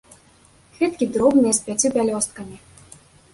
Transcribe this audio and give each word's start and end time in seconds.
Кветкі 0.77 1.05
дробныя, 1.17 1.51
з 1.59 1.67
пяццю 1.67 1.93
пялёсткамі. 1.97 2.57